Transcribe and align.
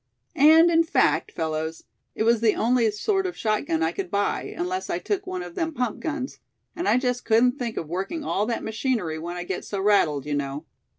And 0.35 0.71
in 0.71 0.83
fact, 0.83 1.31
fellows, 1.31 1.83
it 2.15 2.23
was 2.23 2.41
the 2.41 2.55
only 2.55 2.89
sort 2.89 3.27
of 3.27 3.37
shotgun 3.37 3.83
I 3.83 3.91
could 3.91 4.09
buy, 4.09 4.51
unless 4.57 4.89
I 4.89 4.97
took 4.97 5.27
one 5.27 5.43
of 5.43 5.53
them 5.53 5.75
pump 5.75 5.99
guns; 5.99 6.39
and 6.75 6.87
I 6.87 6.97
just 6.97 7.23
couldn't 7.23 7.59
think 7.59 7.77
of 7.77 7.87
working 7.87 8.23
all 8.23 8.47
that 8.47 8.63
machinery 8.63 9.19
when 9.19 9.37
I 9.37 9.43
get 9.43 9.63
so 9.63 9.79
rattled, 9.79 10.25
you 10.25 10.33
know." 10.33 10.65